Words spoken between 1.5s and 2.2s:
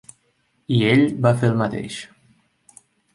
el mateix.